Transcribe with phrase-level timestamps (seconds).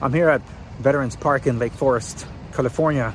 [0.00, 0.42] I'm here at
[0.80, 3.14] Veterans Park in Lake Forest, California.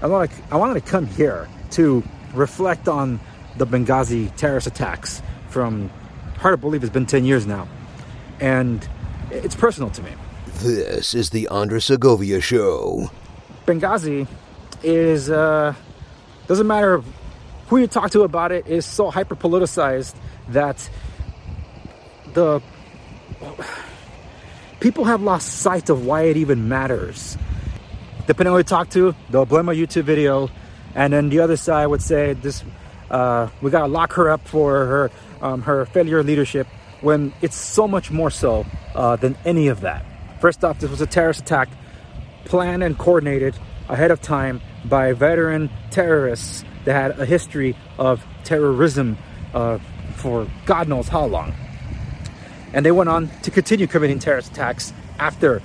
[0.00, 2.02] I wanted, I wanted to come here to
[2.34, 3.20] reflect on
[3.56, 5.90] the Benghazi terrorist attacks from,
[6.38, 7.68] hard to believe it's been 10 years now.
[8.40, 8.86] And
[9.30, 10.10] it's personal to me.
[10.60, 13.10] This is the Andres Segovia Show.
[13.66, 14.26] Benghazi
[14.82, 15.74] is, uh,
[16.46, 17.02] doesn't matter
[17.68, 20.14] who you talk to about it, is so hyper politicized
[20.48, 20.88] that
[22.32, 22.62] the
[24.88, 27.36] people have lost sight of why it even matters.
[28.26, 30.48] Depending on who you talk to, they'll blame a YouTube video,
[30.94, 32.64] and then the other side would say this:
[33.10, 35.10] uh, we gotta lock her up for her
[35.42, 36.66] um, her failure leadership.
[37.02, 40.06] When it's so much more so uh, than any of that.
[40.40, 41.68] First off, this was a terrorist attack
[42.46, 43.58] planned and coordinated
[43.90, 49.18] ahead of time by veteran terrorists that had a history of terrorism
[49.52, 49.78] uh,
[50.16, 51.52] for God knows how long.
[52.72, 55.62] And they went on to continue committing terrorist attacks after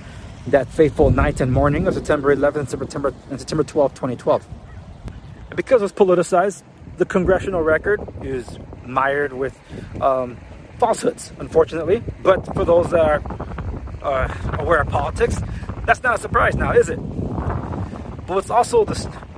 [0.47, 4.45] that fateful night and morning of September 11th September, and September 12th, 2012.
[5.49, 6.63] And because it was politicized,
[6.97, 9.57] the congressional record is mired with
[10.01, 10.37] um,
[10.79, 12.03] falsehoods, unfortunately.
[12.21, 13.21] But for those that are
[14.01, 15.39] uh, aware of politics,
[15.85, 16.97] that's not a surprise now, is it?
[16.97, 18.85] But what's also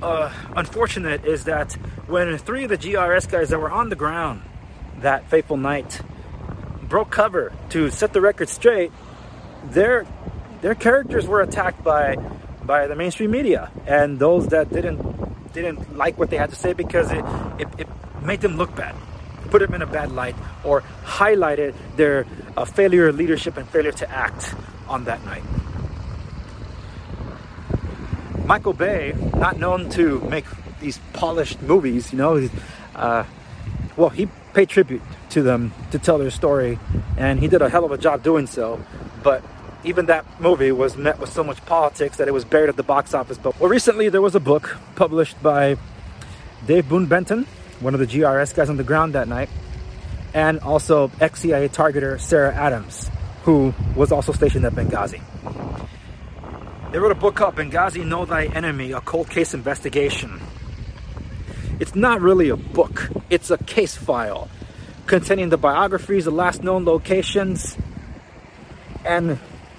[0.02, 1.72] uh, unfortunate is that
[2.06, 4.42] when three of the GRS guys that were on the ground
[5.00, 6.00] that fateful night
[6.88, 8.92] broke cover to set the record straight,
[9.64, 10.06] their
[10.60, 12.16] their characters were attacked by
[12.62, 16.72] by the mainstream media and those that didn't didn't like what they had to say
[16.72, 17.24] because it,
[17.58, 17.88] it, it
[18.22, 18.94] made them look bad
[19.46, 22.26] put them in a bad light or highlighted their
[22.56, 24.54] uh, failure of leadership and failure to act
[24.88, 25.42] on that night.
[28.44, 30.44] Michael bay not known to make
[30.80, 32.48] these polished movies you know
[32.94, 33.24] uh,
[33.96, 36.78] well he paid tribute to them to tell their story,
[37.16, 38.80] and he did a hell of a job doing so.
[39.22, 39.42] But
[39.84, 42.82] even that movie was met with so much politics that it was buried at the
[42.82, 43.38] box office.
[43.38, 45.76] But well, recently there was a book published by
[46.66, 47.46] Dave Boon Benton,
[47.80, 49.48] one of the GRS guys on the ground that night,
[50.34, 53.10] and also ex-CIA targeter Sarah Adams,
[53.44, 55.20] who was also stationed at Benghazi.
[56.92, 60.40] They wrote a book called Benghazi Know Thy Enemy, a cold case investigation.
[61.78, 64.48] It's not really a book, it's a case file
[65.06, 67.76] containing the biographies, the last known locations,
[69.04, 69.38] and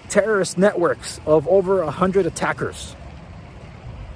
[0.09, 2.95] terrorist networks of over a hundred attackers.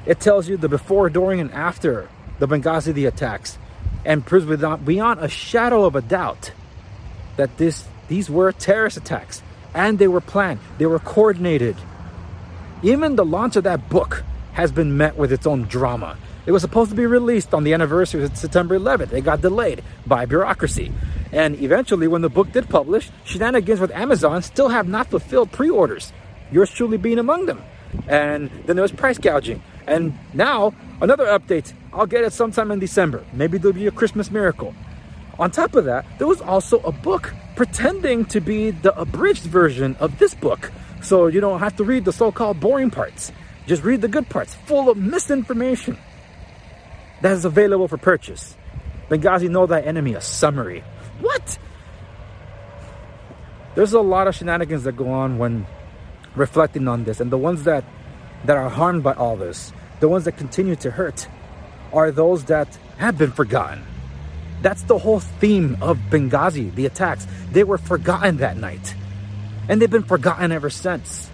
[0.06, 2.10] It tells you the before, during, and after
[2.40, 3.58] the Benghazi the attacks,
[4.06, 6.52] and proves without beyond a shadow of a doubt
[7.38, 9.42] that this these were terrorist attacks
[9.74, 11.76] and they were planned, they were coordinated.
[12.84, 16.18] Even the launch of that book has been met with its own drama.
[16.44, 19.14] It was supposed to be released on the anniversary of September 11th.
[19.14, 20.92] It got delayed by bureaucracy.
[21.32, 25.70] And eventually, when the book did publish, shenanigans with Amazon still have not fulfilled pre
[25.70, 26.12] orders.
[26.52, 27.62] Yours truly being among them.
[28.08, 29.62] And then there was price gouging.
[29.86, 31.74] And now, another update.
[31.94, 33.24] I'll get it sometime in December.
[33.34, 34.74] Maybe there'll be a Christmas miracle.
[35.38, 39.96] On top of that, there was also a book pretending to be the abridged version
[40.00, 40.72] of this book.
[41.04, 43.32] So you don't have to read the so called boring parts.
[43.68, 45.98] Just read the good parts, full of misinformation
[47.22, 48.56] that is available for purchase.
[49.10, 50.84] Benghazi Know Thy Enemy, a summary.
[51.20, 51.58] What?
[53.76, 55.66] There's a lot of shenanigans that go on when
[56.36, 57.84] reflecting on this, and the ones that
[58.46, 61.28] that are harmed by all this, the ones that continue to hurt,
[61.94, 63.84] are those that have been forgotten.
[64.62, 67.28] That's the whole theme of Benghazi, the attacks.
[67.52, 68.96] They were forgotten that night.
[69.68, 71.30] And they've been forgotten ever since.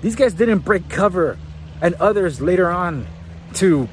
[0.00, 1.38] These guys didn't break cover
[1.80, 3.06] and others later on
[3.54, 3.88] to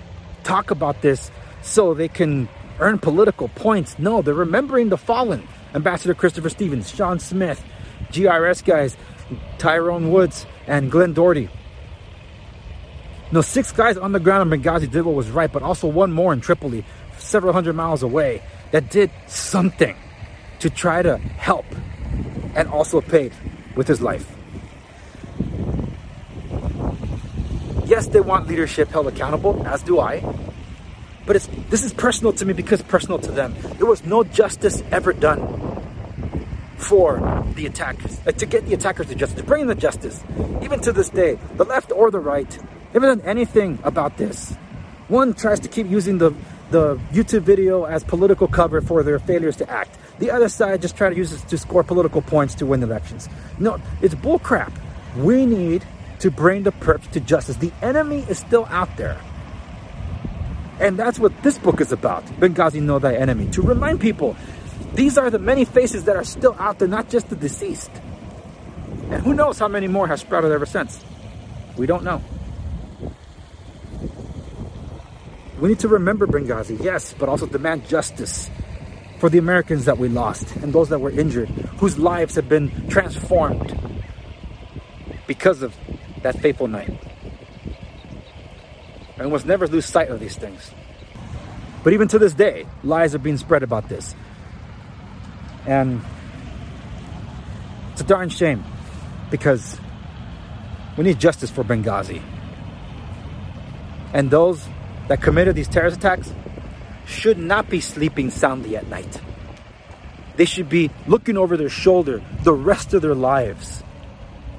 [0.48, 1.30] talk about this
[1.62, 2.48] so they can
[2.80, 4.00] earn political points.
[4.00, 5.46] No, they're remembering the fallen.
[5.76, 7.62] Ambassador Christopher Stevens, Sean Smith,
[8.12, 8.96] GRS guys,
[9.58, 11.50] Tyrone Woods, and Glenn Doherty.
[13.32, 16.14] No, six guys on the ground in Benghazi did what was right, but also one
[16.14, 16.86] more in Tripoli,
[17.18, 18.42] several hundred miles away,
[18.72, 19.96] that did something
[20.60, 21.66] to try to help
[22.56, 23.34] and also paid
[23.76, 24.37] with his life.
[27.88, 30.22] Yes, they want leadership held accountable, as do I.
[31.26, 33.56] But it's this is personal to me because personal to them.
[33.78, 35.40] There was no justice ever done
[36.76, 40.22] for the attackers, to get the attackers to justice, to bring the justice.
[40.62, 42.60] Even to this day, the left or the right
[42.94, 44.54] haven't done anything about this.
[45.08, 46.34] One tries to keep using the
[46.72, 49.98] the YouTube video as political cover for their failures to act.
[50.20, 53.30] The other side just try to use it to score political points to win elections.
[53.60, 54.74] No, it's bullcrap.
[55.16, 55.86] We need
[56.20, 57.58] to bring the perps to justice.
[57.58, 59.20] The enemy is still out there.
[60.80, 62.26] And that's what this book is about.
[62.40, 63.52] Benghazi Know Thy Enemy.
[63.52, 64.36] To remind people,
[64.94, 67.92] these are the many faces that are still out there, not just the deceased.
[69.10, 71.04] And who knows how many more have sprouted ever since?
[71.78, 72.22] We don't know.
[75.60, 78.50] We need to remember Benghazi, yes, but also demand justice
[79.20, 81.50] for the Americans that we lost and those that were injured,
[81.80, 83.76] whose lives have been transformed
[85.26, 85.76] because of
[86.24, 86.92] that fateful night.
[89.18, 90.72] And must never lose sight of these things.
[91.84, 94.16] But even to this day, lies are being spread about this.
[95.66, 96.02] And
[97.92, 98.64] it's a darn shame
[99.30, 99.80] because
[100.98, 102.22] we need justice for Benghazi.
[104.14, 104.66] And those
[105.08, 106.34] that committed these terrorist attacks
[107.06, 109.22] should not be sleeping soundly at night.
[110.36, 113.84] They should be looking over their shoulder the rest of their lives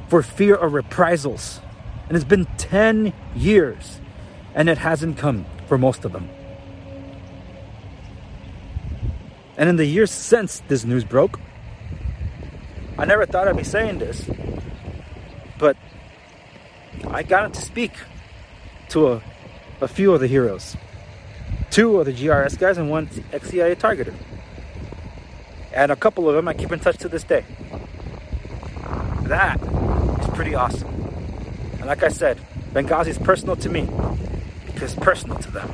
[0.08, 1.60] for fear of reprisals.
[2.08, 4.00] And it's been 10 years
[4.54, 6.28] and it hasn't come for most of them.
[9.56, 11.40] And in the years since this news broke,
[12.96, 14.28] I never thought I'd be saying this,
[15.58, 15.76] but
[17.08, 17.92] I got to speak
[18.90, 19.22] to a,
[19.80, 20.76] a few of the heroes.
[21.70, 24.14] Two of the GRS guys and one ex-CIA targeter.
[25.72, 27.44] And a couple of them I keep in touch to this day.
[29.22, 29.60] That
[30.38, 30.86] pretty awesome.
[31.78, 32.38] And like I said,
[32.72, 33.88] Benghazi is personal to me
[34.66, 35.68] because it's personal to them.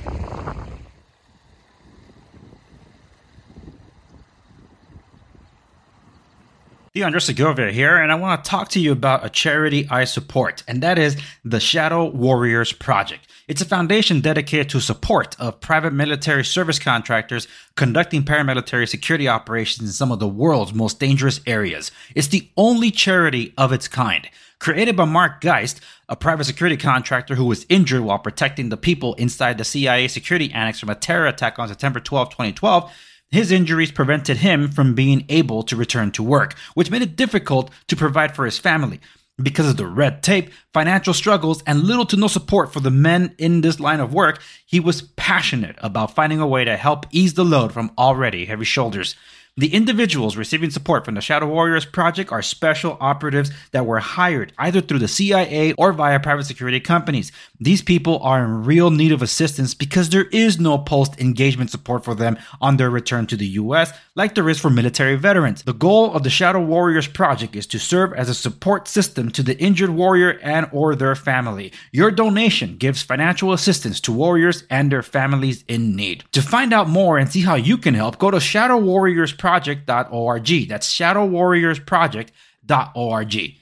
[6.95, 10.63] Leandro Segovia here, and I want to talk to you about a charity I support,
[10.67, 13.27] and that is the Shadow Warriors Project.
[13.47, 19.87] It's a foundation dedicated to support of private military service contractors conducting paramilitary security operations
[19.87, 21.91] in some of the world's most dangerous areas.
[22.15, 24.27] It's the only charity of its kind.
[24.65, 29.13] Created by Mark Geist, a private security contractor who was injured while protecting the people
[29.17, 32.91] inside the CIA security annex from a terror attack on September 12, 2012,
[33.31, 37.71] his injuries prevented him from being able to return to work, which made it difficult
[37.89, 39.01] to provide for his family.
[39.37, 43.35] Because of the red tape, financial struggles, and little to no support for the men
[43.37, 47.35] in this line of work, he was passionate about finding a way to help ease
[47.35, 49.15] the load from already heavy shoulders.
[49.56, 54.53] The individuals receiving support from the Shadow Warriors Project are special operatives that were hired
[54.59, 57.31] either through the CIA or via private security companies.
[57.61, 62.05] These people are in real need of assistance because there is no post engagement support
[62.05, 65.62] for them on their return to the US like there is for military veterans.
[65.62, 69.43] The goal of the Shadow Warriors Project is to serve as a support system to
[69.43, 71.73] the injured warrior and or their family.
[71.93, 76.25] Your donation gives financial assistance to warriors and their families in need.
[76.33, 80.69] To find out more and see how you can help, go to Shadow Warriors project.org.
[80.69, 83.52] That's shadowwarriorsproject.org.